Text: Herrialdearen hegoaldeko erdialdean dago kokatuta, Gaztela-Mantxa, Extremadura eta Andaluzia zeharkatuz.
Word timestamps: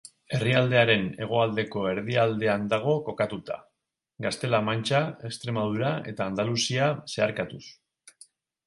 Herrialdearen 0.35 1.03
hegoaldeko 1.25 1.83
erdialdean 1.89 2.65
dago 2.73 2.95
kokatuta, 3.11 3.59
Gaztela-Mantxa, 4.27 5.03
Extremadura 5.31 5.95
eta 6.15 6.31
Andaluzia 6.33 6.91
zeharkatuz. 7.17 7.65